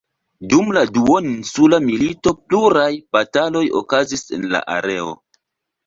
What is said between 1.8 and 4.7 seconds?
Milito pluraj bataloj okazis en la